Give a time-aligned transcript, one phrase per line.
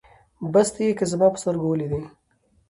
[0.53, 2.01] بس ته يې که زما په سترګو وليدې